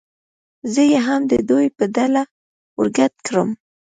زه 0.73 0.81
یې 0.91 0.99
هم 1.07 1.21
د 1.31 1.33
دوی 1.49 1.67
په 1.77 1.83
ډله 1.95 2.23
ور 2.77 2.87
ګډ 2.97 3.13
کړم. 3.27 3.49